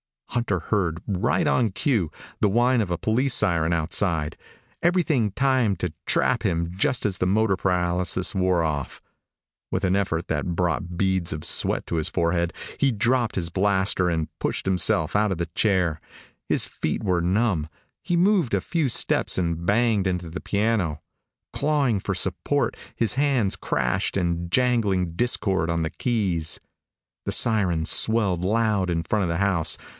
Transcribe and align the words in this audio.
Hunter 0.29 0.59
heard 0.59 1.03
right 1.05 1.45
on 1.45 1.71
cue 1.71 2.09
the 2.39 2.49
whine 2.49 2.79
of 2.81 2.89
a 2.89 2.97
police 2.97 3.35
siren 3.35 3.73
outside. 3.73 4.35
Everything 4.81 5.29
timed 5.31 5.77
to 5.81 5.93
trap 6.07 6.41
him 6.43 6.65
just 6.71 7.05
as 7.05 7.17
the 7.17 7.27
motor 7.27 7.57
paralysis 7.57 8.33
wore 8.33 8.63
off! 8.63 9.01
With 9.69 9.83
an 9.83 9.95
effort 9.95 10.27
that 10.29 10.55
brought 10.55 10.97
beads 10.97 11.33
of 11.33 11.43
sweat 11.43 11.85
to 11.87 11.97
his 11.97 12.07
forehead, 12.07 12.53
he 12.79 12.91
dropped 12.91 13.35
his 13.35 13.49
blaster 13.49 14.09
and 14.09 14.29
pushed 14.39 14.65
himself 14.65 15.15
out 15.15 15.33
of 15.33 15.37
the 15.37 15.47
chair. 15.47 15.99
His 16.47 16.63
feet 16.65 17.03
were 17.03 17.21
numb. 17.21 17.67
He 18.01 18.15
moved 18.17 18.53
a 18.55 18.61
few 18.61 18.87
steps 18.89 19.37
and 19.37 19.65
banged 19.65 20.07
into 20.07 20.29
the 20.29 20.41
piano. 20.41 21.01
Clawing 21.51 21.99
for 21.99 22.15
support, 22.15 22.75
his 22.95 23.15
hands 23.15 23.57
crashed 23.57 24.15
in 24.17 24.49
jangling 24.49 25.11
discord 25.11 25.69
on 25.69 25.83
the 25.83 25.91
keys. 25.91 26.59
The 27.25 27.33
siren 27.33 27.85
swelled 27.85 28.43
loud 28.45 28.89
in 28.89 29.03
front 29.03 29.23
of 29.23 29.29
the 29.29 29.37
house. 29.37 29.77